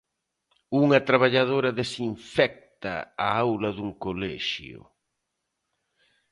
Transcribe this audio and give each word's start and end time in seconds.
Unha 0.83 0.99
traballadora 1.07 1.75
desinfecta 1.81 2.95
a 3.25 3.27
aula 3.43 3.69
dun 3.77 3.89
colexio. 4.03 4.79